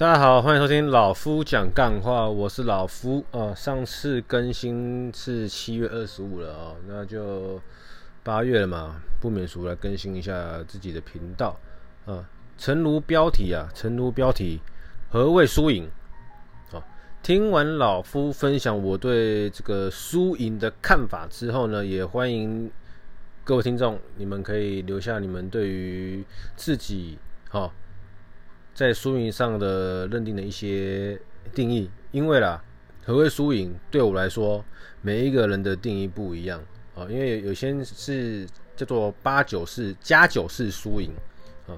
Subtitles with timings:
[0.00, 3.54] 大家好，欢迎收听老夫讲干话，我是老夫啊。
[3.54, 7.60] 上次更新是七月二十五了啊，那就
[8.22, 11.54] 八月了嘛，不免俗来更新一下自己的频道
[12.06, 12.26] 啊。
[12.56, 14.60] 诚如标题啊，诚如标题，
[15.10, 15.86] 何谓输赢？
[16.72, 16.80] 啊，
[17.22, 22.70] 听完老夫分享我对这个输赢的看法之后呢，也欢迎
[23.44, 26.24] 各位听众，你们可以留下你们对于
[26.56, 27.18] 自己
[27.50, 27.70] 啊。
[28.80, 31.20] 在输赢上的认定的一些
[31.52, 32.64] 定义，因为啦，
[33.04, 33.74] 何谓输赢？
[33.90, 34.64] 对我来说，
[35.02, 36.58] 每一个人的定义不一样
[36.94, 37.06] 啊。
[37.10, 41.12] 因为有些是叫做八九式、加九式输赢
[41.66, 41.76] 啊。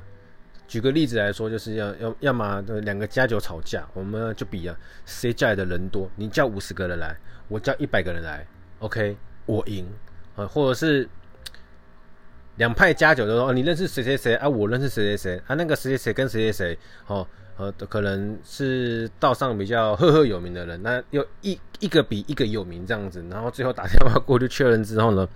[0.68, 6.08] 举个例子来说，就是要要要么两个加九吵架，我们就比啊，谁家里的人多？
[6.14, 7.16] 你叫五十个人来，
[7.48, 8.46] 我叫一百个人来
[8.78, 9.16] ，OK，
[9.46, 9.88] 我赢
[10.36, 11.08] 啊，或者是。
[12.62, 14.48] 两派加酒的说哦，你认识谁谁谁啊？
[14.48, 15.56] 我认识谁谁谁啊？
[15.56, 17.26] 那个谁谁谁跟谁谁谁，哦，
[17.56, 25.28] 呃，可能是道上比较赫赫有名的人，那又一一个比一个有名这样子，然后最后打电话过去确认之后呢，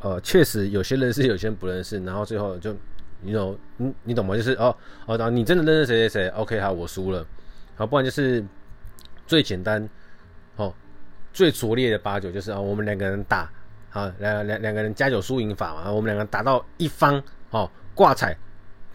[0.00, 2.72] 呃，确实有些认识，有些人不认识，然后最后就，
[3.22, 4.36] 你懂，你你懂吗？
[4.36, 7.26] 就是哦哦，然后你真的认识谁谁谁？OK，好，我输了，
[7.74, 8.44] 好，不然就是
[9.26, 9.88] 最简单，
[10.54, 10.72] 哦，
[11.32, 13.50] 最拙劣的八九就是啊，我们两个人打。
[13.94, 18.36] 啊，两两两个人加九输赢法嘛，我们两个打到一方哦挂彩，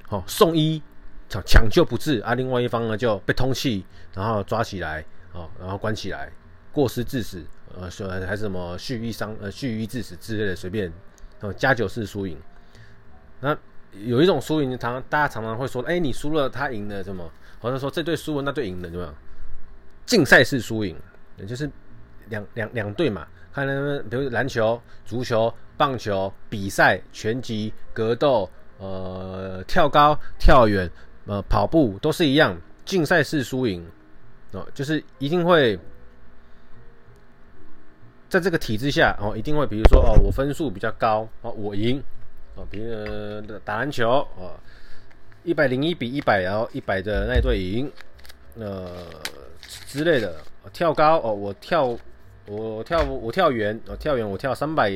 [0.10, 0.84] 哦送医，
[1.30, 6.30] 抢抢救不治啊，另外一方呢就被通气，然后抓起来，哦，然后关起来，
[6.74, 7.42] 过失致死，
[7.80, 10.92] 呃，说还是什么蓄意伤呃蓄意致死之类的，随便，
[11.40, 12.38] 哦加九式输赢。
[13.40, 13.58] 那
[13.94, 17.32] 有一种输赢，常大家常常会说，哎，你输了，他赢了，什么？
[17.60, 19.14] 好像说这队输了，那队赢了，对吧？
[20.06, 20.94] 竞赛式输赢，
[21.38, 21.72] 也就是
[22.28, 23.26] 两两两队嘛。
[23.66, 30.90] 看他们，比如篮球、足球、棒球比赛、拳击、格斗、呃跳高、跳远、
[31.26, 33.86] 呃跑步都是一样，竞赛式输赢
[34.54, 35.78] 哦，就是一定会
[38.30, 42.02] 在这个体制下哦，一定会比如说哦，我分数比较高哦，我赢
[42.56, 44.58] 哦，比如打篮球哦，
[45.44, 47.92] 一百零一比一百，然后一百的那一队赢，
[48.58, 49.06] 呃
[49.88, 50.36] 之类的，
[50.72, 51.98] 跳高哦，我跳。
[52.50, 54.92] 我跳我跳远，我跳远我跳三百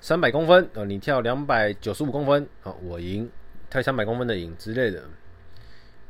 [0.00, 3.30] 三百公分，哦，你跳两百九十五公分，哦，我赢，
[3.70, 5.04] 跳三百公分的赢之类的。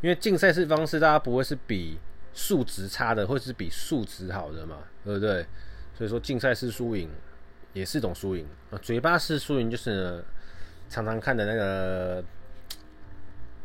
[0.00, 1.98] 因为竞赛式方式，大家不会是比
[2.32, 5.44] 数值差的，或是比数值好的嘛，对不对？
[5.94, 7.10] 所以说竞赛式输赢
[7.74, 8.78] 也是一种输赢啊。
[8.80, 10.24] 嘴巴式输赢就是，
[10.88, 12.24] 常常看的那个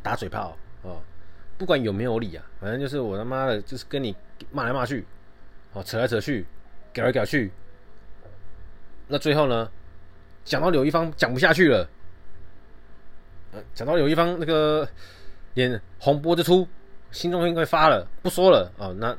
[0.01, 1.00] 打嘴炮哦，
[1.57, 4.13] 不管有没有理啊，反正就是我他妈的，就是跟你
[4.51, 5.05] 骂来骂去，
[5.72, 6.45] 哦，扯来扯去。
[6.94, 7.52] 搞来搞去，
[9.08, 9.70] 那最后呢？
[10.46, 11.90] 讲到有一方讲不下去了，
[13.54, 14.86] 呃，讲到有一方那个
[15.53, 16.68] 脸红脖子粗，
[17.12, 19.18] 心中应该发了，不说了啊，那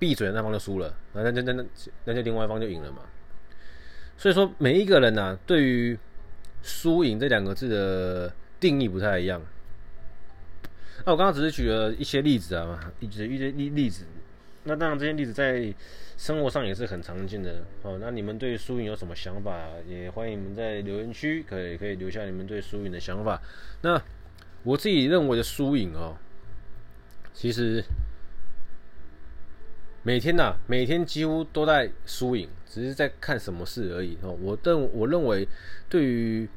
[0.00, 1.64] 闭嘴那方就输了，那那那那
[2.06, 3.02] 那就另外一方就赢了嘛。
[4.16, 5.96] 所以说，每一个人呢，啊，对于
[6.60, 9.40] 输赢这两个字的定义不太一样。
[11.04, 14.04] 那我刚刚只是举了一些例子啊嘛，举一些例例子。
[14.68, 15.72] 那当然，这些例子在
[16.16, 17.98] 生活上也是很常见的哦。
[18.00, 19.68] 那你们对输赢有什么想法？
[19.86, 23.40] 也欢迎你们在留言区可以可以留下你们对输赢的想法。
[23.82, 24.02] 那
[24.64, 26.16] 我自己认为的输赢哦，
[27.32, 27.84] 其实
[30.02, 34.36] 每天呐、每天几乎都在输赢，只是在看什么事而已哦。
[34.42, 35.46] 我认我认为，
[35.88, 36.48] 对于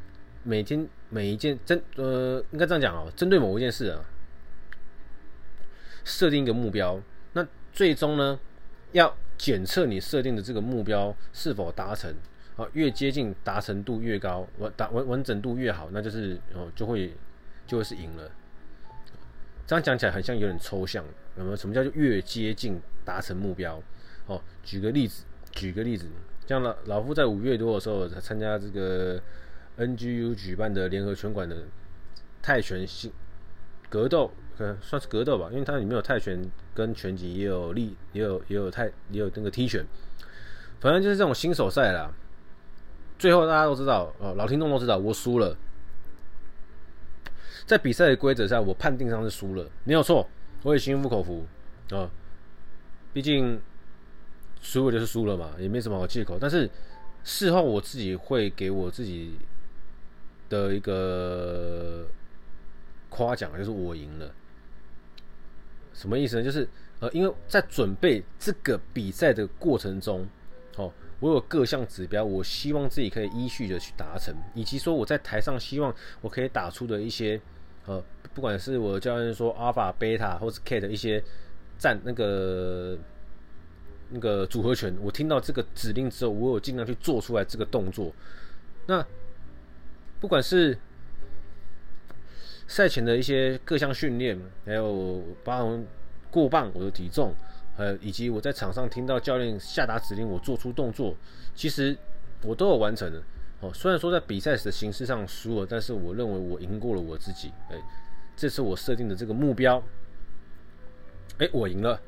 [0.42, 4.03] 每天每一件针呃，应该这样讲哦，针对某一件事啊，
[6.03, 7.00] 设定一个目标。
[7.72, 8.40] 最终呢，
[8.91, 12.13] 要检测你设定的这个目标是否达成
[12.57, 17.13] 啊，越接近达成度越高，完达完完整度越好，那就是哦就会
[17.66, 18.30] 就会是赢了。
[19.66, 23.81] 这样讲起来好像有点抽象，那么什么叫做越接近达成目标？
[24.25, 26.07] 哦，举个例子，举个例子，
[26.47, 29.22] 像老老夫在五月多的时候才参加这个
[29.78, 31.63] NGU 举办的联合拳馆的
[32.41, 33.12] 泰拳新
[33.90, 34.31] 格斗。
[34.59, 36.39] 嗯，算是格斗吧，因为它里面有泰拳
[36.74, 39.86] 跟拳击，也有力，也有也有泰，也有那个踢拳，
[40.81, 42.12] 反正就是这种新手赛啦。
[43.18, 45.56] 最后大家都知道，哦，老听众都知道，我输了。
[47.66, 50.28] 在比赛的规则上，我判定上是输了，没有错，
[50.63, 51.45] 我也心服口服
[51.92, 52.10] 啊。
[53.13, 53.62] 毕竟
[54.60, 56.38] 输了就是输了嘛，也没什么好借口。
[56.39, 56.69] 但是
[57.24, 59.38] 事后我自己会给我自己
[60.50, 62.07] 的一个
[63.10, 64.31] 夸奖，就是我赢了。
[66.00, 66.44] 什么意思呢？
[66.44, 66.66] 就是
[67.01, 70.25] 呃，因为在准备这个比赛的过程中，
[70.78, 77.40] 哦，我有各项指标，我希望自己可以依序的去达成，以及说我在台上希望我可以打出的一些
[77.86, 78.01] 呃，
[78.34, 81.22] 不管是我的教练说 Alpha、Beta 或是 Cat 一些
[81.78, 82.98] 站那个
[84.10, 88.13] 那个组合拳，我听到这个指令之后，我有尽量去做出来这个动作。
[88.88, 89.06] 那
[90.22, 90.78] 不管是
[92.69, 95.83] 赛前的一些各项训练，还有包含
[96.30, 97.33] 过磅我的体重，
[97.75, 101.16] 呃，以及我在场上听到教练下达指令，我做出动作，
[101.56, 101.98] 其实
[102.44, 103.19] 我都有完成的。
[103.62, 107.51] 哦，虽然说在比赛时的形式上输了，但是我认为我赢过了我自己。
[107.71, 107.81] 哎，
[108.38, 109.83] 这是我设定的这个目标。
[111.39, 112.00] 哎，我赢了，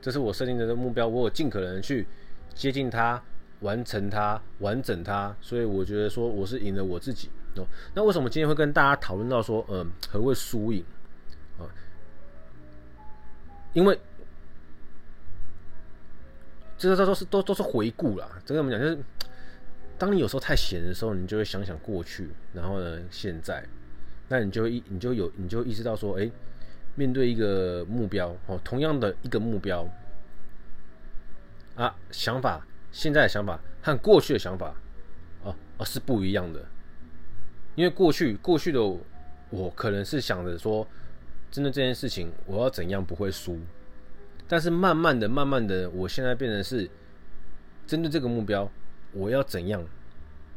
[0.00, 2.06] 这是我设定的这个目标，我有尽可能去
[2.54, 3.20] 接近它，
[3.60, 5.36] 完成它，完整它。
[5.40, 7.28] 所以我觉得说我是赢了我自己。
[7.58, 10.84] 哦，那为什么今天会跟大家讨论到说，嗯，何谓输赢？
[11.58, 11.66] 啊，
[13.72, 13.98] 因为
[16.76, 18.28] 这个这都是都都是回顾啦。
[18.46, 18.80] 这个怎么讲？
[18.80, 18.98] 就是。
[20.00, 23.66] 当你有时候太闲的时候，你就会想想过去，然后呢，现在，
[24.28, 26.30] 那你就会你就有你就意识到说，哎，
[26.94, 29.84] 面对一个目标哦，同样的一个目标
[31.74, 34.68] 啊，想法现在的想法和过去的想法
[35.44, 36.64] 啊啊是不一样的，
[37.78, 38.82] 因为过去过去的
[39.50, 40.84] 我可能是想着说，
[41.48, 43.56] 真的这件事情我要怎样不会输，
[44.48, 46.90] 但是慢慢的慢慢的，我现在变成是
[47.86, 48.68] 针对这个目标。
[49.12, 49.86] 我要怎样？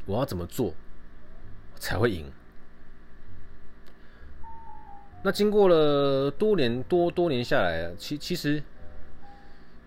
[0.08, 0.74] 我要怎么做
[1.78, 2.26] 才会赢？
[5.22, 8.64] 那经过了多年多多年下来啊，其其实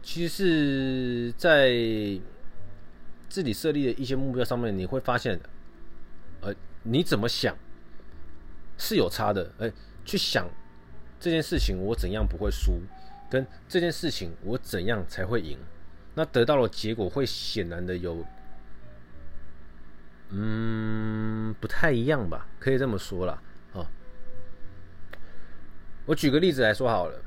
[0.05, 1.73] 其实是在
[3.29, 5.41] 自己设立的一些目标上面，你会发现，
[6.85, 7.57] 你怎么想
[8.79, 9.53] 是有差的。
[9.59, 9.73] 哎，
[10.05, 10.49] 去想
[11.19, 12.81] 这件事情我怎样不会输，
[13.29, 15.59] 跟这件事情我怎样才会赢，
[16.15, 18.25] 那得到的结果会显然的有。
[20.31, 23.43] 嗯，不太一样吧，可以这么说啦。
[23.73, 23.87] 哦。
[26.07, 27.23] 我举个例子来说好了，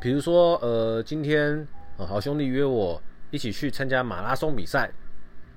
[0.00, 3.00] 比如说，呃，今天呃好兄弟约我
[3.30, 4.92] 一起去参加马拉松比赛，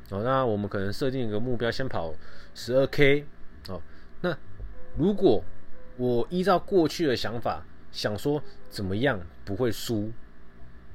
[0.09, 2.13] 哦，那我们可能设定一个目标，先跑
[2.53, 3.25] 十二 K，
[3.69, 3.81] 哦，
[4.21, 4.37] 那
[4.97, 5.43] 如果
[5.97, 10.11] 我依照过去的想法想说怎么样不会输，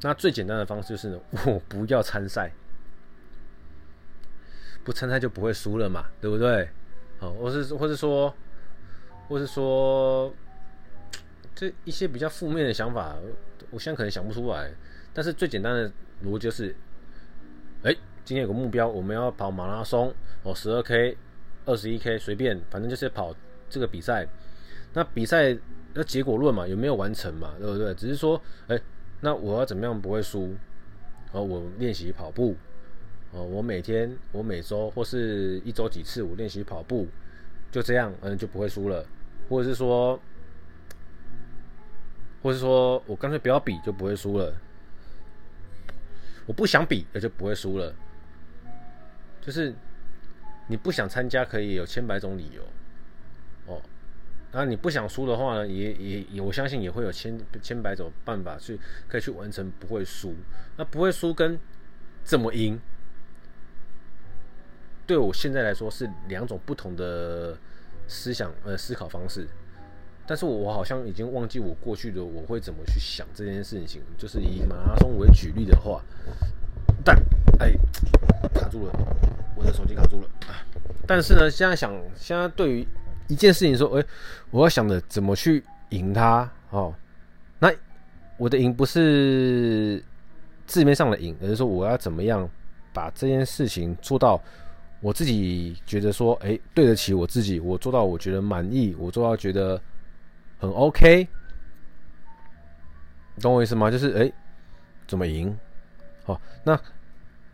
[0.01, 2.53] 那最简单的方式就是， 我不要参赛。
[4.85, 6.69] 不参赛就不会输了嘛，对不对？
[7.21, 8.35] 好，或是或是说，
[9.29, 10.35] 或是说，
[11.55, 13.17] 这一些比较负面的想法，
[13.71, 14.73] 我现在可能想不出来。
[15.15, 15.89] 但是最简单的
[16.25, 16.75] 逻辑就是，
[17.85, 17.95] 哎，
[18.25, 20.15] 今天有个目标，我们要跑马拉松
[20.45, 21.17] 哦，十二 K、
[21.65, 23.35] 二十一 K，随便，反正就是跑
[23.69, 24.27] 这个比赛。
[24.93, 25.57] 那比赛
[25.95, 27.93] 那结果论嘛，有没有完成嘛，对不对？
[27.95, 28.79] 只是说，哎，
[29.21, 30.55] 那我要怎么样不会输？
[31.33, 32.55] 哦，我练习跑步。
[33.33, 37.09] 哦，我每天，我每周或是一周几次，我练习跑步，
[37.71, 39.05] 就这样，嗯，就不会输了。
[39.49, 40.21] 或者是说，
[42.43, 44.55] 或者是说我干脆不要比，就不会输了。
[46.45, 47.95] 我不想比，也就不会输了。
[49.43, 49.75] 就是
[50.69, 52.63] 你不想参加，可以有千百种理由。
[53.67, 53.83] 哦，
[54.53, 58.79] 那你不想输的话呢，也也，我相信也会有千千百种办法去
[59.09, 60.35] 可以去完成，不会输。
[60.77, 61.59] 那不会输跟
[62.25, 62.81] 怎么赢？
[65.07, 67.59] 对我现在来说是两种不同的
[68.07, 69.47] 思想呃思考方式，
[70.27, 74.01] 但是我我好像已经忘记我过去的我会怎么去想这件事情。
[74.17, 76.03] 就是以马拉松为举例的话，
[77.05, 77.21] 但
[77.59, 77.73] 哎
[78.55, 78.93] 卡住了，
[79.55, 80.29] 我的手机卡住了！
[81.07, 82.87] 但是呢，现在想现在对于
[83.29, 84.05] 一件事情说，哎，
[84.51, 86.95] 我要想着怎么去赢它哦。
[87.59, 87.73] 那
[88.37, 90.03] 我的赢不是
[90.67, 92.49] 字面上的赢，而是说我要怎么样
[92.93, 94.41] 把这件事情做到。
[95.01, 99.81] 我自己觉得说，哎，对得起我自己，我做到我觉得满意，我做到觉得
[100.61, 101.27] 很 OK，
[103.41, 103.91] 懂我意思吗？
[103.91, 104.33] 就是哎，
[105.09, 105.59] 怎么赢？
[106.23, 106.81] 好，那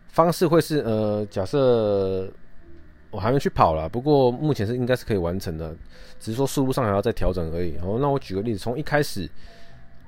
[0.09, 2.29] 方式会是呃，假设
[3.09, 5.75] 我还没去跑啦，不过目前是应该是可以完成的，
[6.19, 7.75] 只是说速度上还要再调整而已。
[7.81, 9.29] 哦，那我举个例子，从一开始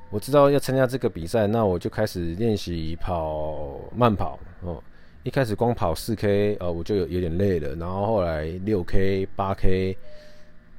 [0.10, 4.84] 我知道要参加这个比赛，那我就开始练习跑慢跑哦。
[5.24, 7.75] 一开始光跑四 K，呃，我就有有点累了。
[7.75, 9.96] 然后后来六 K、八 K，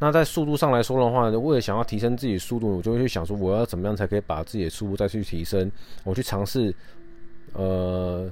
[0.00, 5.70] 那在速度上来说的话，为了想要提升自己速度，我就会去想说，我要怎么样才可以把自己的速度再去提升？
[6.02, 6.74] 我去尝试，
[7.52, 8.28] 呃，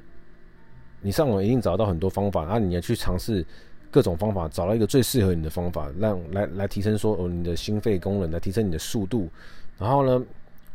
[1.00, 3.44] 你上网一定找到很多方法，然后你要去尝试
[3.90, 9.28] 各种方法，找到一个最适合你的方法，让来来提升说哦你的心肺功能，来提升你的速度。
[9.78, 10.24] 然后呢，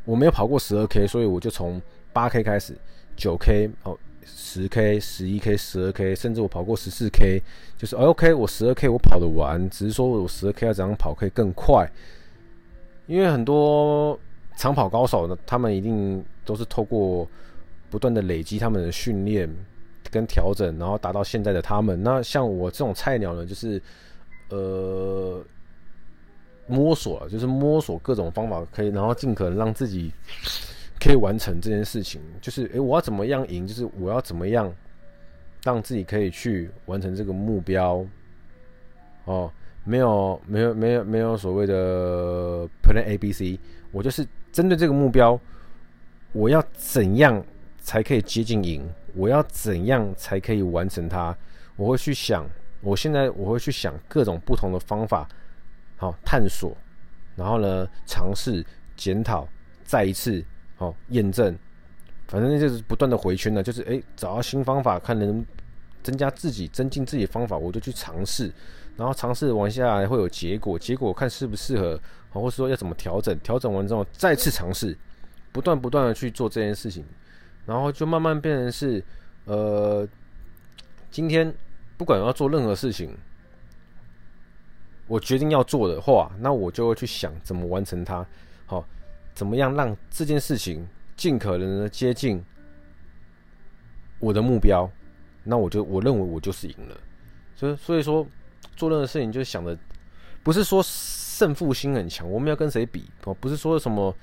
[0.03, 2.75] 我没有跑过十二 K，所以我就从八 K 开始，
[3.15, 3.97] 九 K 哦。
[4.27, 7.39] 十 K、十一 K、十二 K，甚至我跑过十四 K，
[7.77, 11.87] 就是 OK，我十二 K 我跑得完，只是说我十二 K 要怎样跑可以更快。
[13.05, 14.19] 因为很多
[14.57, 17.27] 长跑高手呢，他们一定都是透过
[17.91, 19.47] 不断的累积他们的训练
[20.15, 22.01] 跟调整，然后达到现在的他们。
[22.01, 23.81] 那像我这种菜鸟呢，就是
[24.49, 25.43] 呃
[26.67, 30.11] 摸索，就是摸索各种方法，可以然后尽可能让自己
[30.99, 32.21] 可以完成这件事情。
[32.39, 33.67] 就是诶，我要怎么样赢？
[33.67, 34.73] 就是我要怎么样
[35.63, 38.05] 让自己可以去完成这个目标？
[39.25, 39.51] 哦。
[39.87, 43.59] 没有，没有，没有，没有所谓的 Plan A、B、C，
[43.91, 45.39] 我就是针对这个目标，
[46.31, 47.45] 我要怎样
[47.77, 48.81] 才可以接近赢？
[49.15, 51.35] 我要怎样才可以完成它？
[51.75, 52.45] 我会去想，
[52.81, 55.27] 我现在我会去想各种不同的方法，
[55.97, 56.75] 好探索，
[57.35, 59.47] 然后呢，尝试检讨，
[59.83, 60.43] 再一次
[60.75, 61.57] 好验证，
[62.27, 65.45] 反正就是不断的回圈呢，就是诶，找到新方法，看能
[66.03, 68.51] 增加自己、增进自己的方法，我就去尝试。
[68.97, 74.97] 然后尝试完下来会有结果，结果看适不适合，或是说要怎么调整，调整完之后再次尝试，
[75.51, 77.03] 不断不断的去做这件事情，
[77.65, 79.03] 然后就慢慢变成是，
[79.45, 80.07] 呃，
[81.11, 81.53] 今天
[81.97, 83.15] 不管要做任何事情，
[85.07, 88.25] 我决定要做的话，那我就会去想怎么完成它，
[88.65, 88.85] 好，
[89.33, 92.43] 怎么样让这件事情尽可能的接近
[94.19, 94.89] 我的目标，
[95.43, 96.97] 那我就我认为我就是赢了，
[97.55, 98.25] 所以所以说。
[98.75, 99.77] 做任何事情就想着，
[100.43, 103.33] 不是说胜负心很强，我们要跟谁比哦？
[103.35, 104.13] 不是说什么，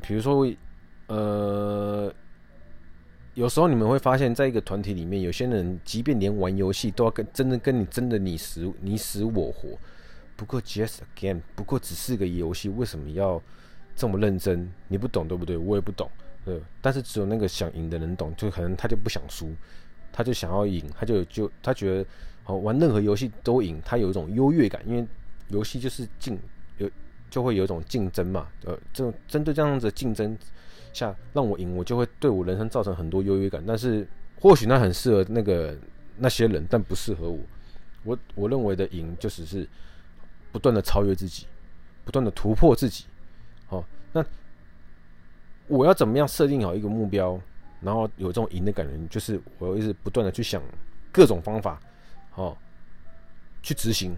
[0.00, 0.50] 比如说，
[1.08, 1.51] 呃，
[3.34, 9.78] 有时候你们会发现，在一个团体里面，有些人即便连玩游戏都要跟真的跟你真的你死你死我活。
[10.36, 13.40] 不过 just game，不过只是个游戏，为什么要
[13.94, 14.70] 这么认真？
[14.88, 15.56] 你不懂对不对？
[15.56, 16.10] 我也不懂，
[16.44, 16.60] 对。
[16.80, 19.50] 但是只有那个想赢的人懂，就可能他就不想输，
[20.12, 22.06] 他就想要赢，他就就他觉得。
[22.44, 25.06] 好，玩任何游戏都赢，他有一种优越感，因为
[25.50, 26.36] 游戏就是竞
[26.76, 26.90] 有
[27.30, 28.48] 就会有一种竞争嘛。
[28.64, 30.36] 呃，这种针对这样子的竞争
[30.92, 33.62] 下让我赢，我就会对我人生造成很多优越感。
[33.66, 34.06] 但是
[34.40, 35.76] 或许那很适合那个
[36.16, 37.38] 那些人，但不适合我。
[38.04, 39.68] 我我认为的赢就只是
[40.50, 41.46] 不断的超越自己，
[42.04, 43.04] 不断的突破自己。
[43.66, 44.24] 好，那
[45.68, 47.40] 我要怎么样设定好一个目标，
[47.80, 50.60] 然后有这种赢的感觉，就是我一直不断的去想
[51.12, 51.80] 各种方法。
[52.30, 52.58] 好，
[53.62, 54.16] 去执行，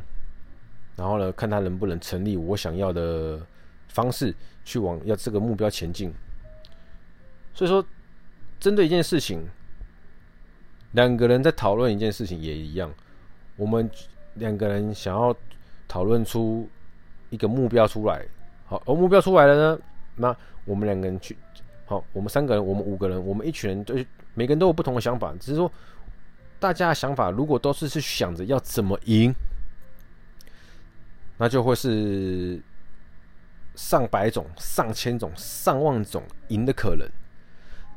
[0.96, 3.46] 然后呢，看他能不能成立我想要的
[3.88, 6.10] 方式，去往要这个目标前进。
[7.54, 7.82] 所以说，
[8.60, 9.48] 针对一件事情，
[10.92, 12.92] 两个人在讨论一件事情也一样。
[13.56, 13.88] 我们
[14.34, 15.34] 两个人想要
[15.88, 16.68] 讨论出
[17.30, 18.26] 一个目标出来，
[18.66, 19.80] 好，而目标出来了呢，
[20.16, 21.36] 那我们两个人去，
[21.86, 23.94] 好，我们三个人，我们五个人，我们一群人，都
[24.34, 25.70] 每个人都有不同的想法，只是说。
[26.60, 29.34] 大家的想法如果都是去想着要怎么赢，
[31.36, 32.62] 那就会是
[33.74, 37.06] 上百种、上千种、上万种赢的可能。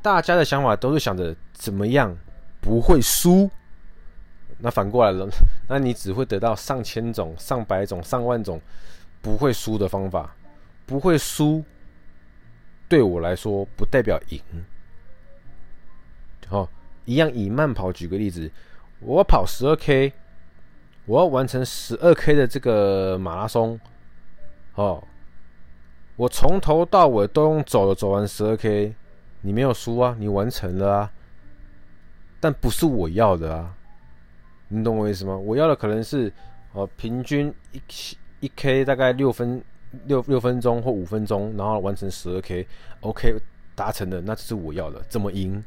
[0.07, 2.15] 大家的想法都是想着怎么样
[2.61, 3.49] 不会输，
[4.59, 5.27] 那反过来了，
[5.67, 8.61] 那你只会得到上千种、上百种、上万种
[9.21, 10.33] 不会输的方法。
[10.85, 11.61] 不会输，
[12.87, 14.41] 对我来说不代表赢。
[16.47, 16.69] 好。
[17.05, 18.51] 一样以慢跑举个例子，
[18.99, 20.11] 我跑十二 K，
[21.05, 23.79] 我要完成十二 K 的这个马拉松，
[24.75, 25.01] 哦，
[26.17, 28.93] 我从头到尾都用走的走完十二 K，
[29.41, 31.11] 你没有输啊，你完成了啊，
[32.39, 33.75] 但不是我要的啊，
[34.67, 35.35] 你懂我意思吗？
[35.35, 36.31] 我要的可能是
[36.73, 37.81] 哦，平均一
[38.41, 39.63] 一 K 大概六分
[40.05, 43.39] 六六分钟或五分钟，然后完成十二 K，OK
[43.75, 45.63] 达成的，那这是我要的，怎么赢？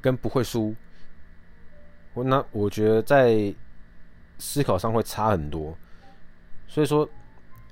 [0.00, 0.74] 跟不会输，
[2.14, 3.52] 我那我觉得在
[4.38, 5.76] 思考上会差很多，
[6.68, 7.08] 所以说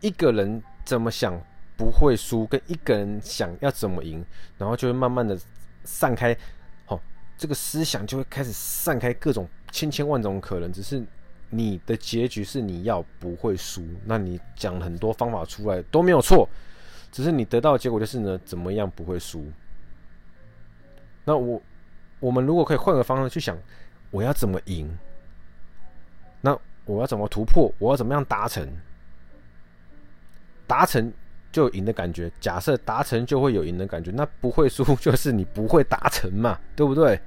[0.01, 1.41] 一个人怎么想
[1.77, 4.25] 不会输，跟一个人想要怎么赢，
[4.59, 5.39] 然后就会慢慢的
[5.85, 6.37] 散开，
[6.85, 7.01] 好，
[7.37, 11.05] 这个思想就会开始散开各种千千万种可能，只是
[11.51, 16.49] 你的结局是你要不会输，那你讲很多方法出来都没有错，
[17.13, 19.47] 只是你得到的结果就是呢，怎么样不会输，
[21.25, 21.63] 那我。
[22.19, 23.55] 我们如果可以换个方式去想，
[24.11, 24.91] 我要怎么赢？
[26.41, 27.71] 那我要怎么突破？
[27.79, 28.67] 我要怎么样达成？
[30.67, 31.13] 达成
[31.51, 32.31] 就赢的感觉。
[32.41, 37.21] 假设达成就会有赢的感觉，那不会输就是你不会达成嘛，对不对？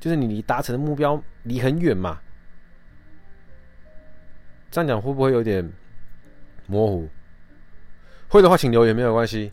[0.00, 2.20] 就是你离达成的目标离很远嘛。
[4.70, 5.70] 这样讲会不会有点
[6.66, 7.08] 模糊？
[8.28, 9.52] 会的话，请留言没有关系，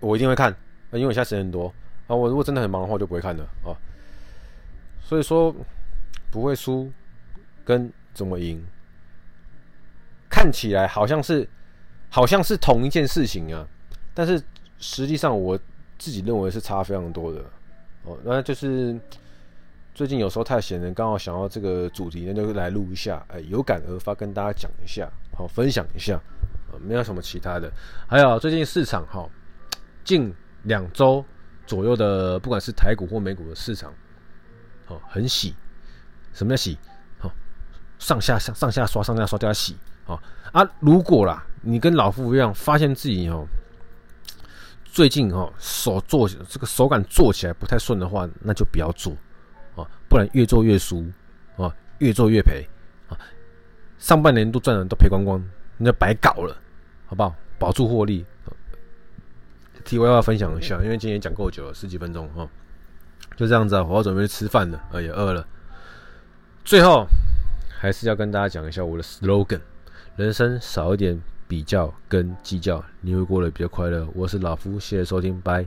[0.00, 0.54] 我一定会看，
[0.92, 1.66] 因为我现在时间很多。
[2.06, 3.76] 啊，我如果真的很忙的话，我就不会看了啊。
[5.02, 5.54] 所以说，
[6.30, 6.90] 不会输
[7.64, 8.64] 跟怎么赢，
[10.30, 11.48] 看起来好像是
[12.14, 13.66] 好像是同一件事情啊，
[14.14, 14.40] 但是
[14.78, 15.58] 实际上我
[15.98, 17.40] 自己认为是差非常多的
[18.04, 18.16] 哦。
[18.22, 18.96] 那就是
[19.92, 26.16] 最近有时候太闲了，刚好想要这个主题，那就来录一下，哎，有感而发，跟大家讲一下，好，分享一下，
[26.80, 27.68] 没有什么其他的。
[28.06, 29.28] 还有最近市场哈，
[30.04, 31.24] 近两周
[31.66, 33.92] 左右的，不管是台股或美股的市场，
[34.86, 35.52] 哦，很喜，
[36.32, 36.78] 什么叫喜？
[37.98, 40.20] 上下上上下刷，上下刷加洗啊
[40.52, 40.70] 啊！
[40.80, 43.46] 如果啦，你跟老夫一样，发现自己哦，
[44.84, 49.12] 最近哦手做这个手感做起来不太顺的话，那就不要做
[49.74, 51.04] 啊，不然越做越输
[51.56, 52.66] 啊，越做越赔
[53.08, 53.16] 啊。
[53.98, 55.42] 上半年都赚的都赔光光，
[55.78, 56.56] 那白搞了，
[57.06, 57.34] 好不好？
[57.58, 58.24] 保住获利。
[59.84, 62.48] 题外话分享一下，因为今天讲够久了，十几分钟哈，
[63.36, 65.46] 就这样子，我要准备吃饭了，呃也饿了。
[66.64, 67.06] 最后。
[67.76, 69.60] 还是要跟大家讲一下我的 slogan：
[70.16, 74.06] 人生少一点比较跟计较，你会过得比较快乐。
[74.14, 75.66] 我是老夫，谢谢收听，拜。